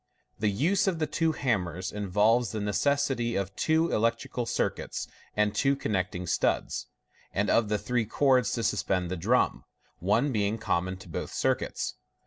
The 0.39 0.49
use 0.49 0.87
of 0.87 0.97
the 0.97 1.05
twe 1.05 1.33
hammers 1.35 1.91
involves 1.91 2.51
the 2.53 2.59
necessity 2.59 3.35
of 3.35 3.55
two 3.55 3.91
electrical 3.91 4.47
circuits 4.47 5.07
and 5.37 5.53
two 5.53 5.75
connecting 5.75 6.25
studs, 6.25 6.87
and 7.31 7.51
of 7.51 7.69
three 7.79 8.05
cords 8.07 8.51
to 8.53 8.63
suspend 8.63 9.11
the 9.11 9.15
drum 9.15 9.63
(one 9.99 10.31
being 10.31 10.57
common 10.57 10.97
to 10.97 11.07
both 11.07 11.31
circuits). 11.31 11.97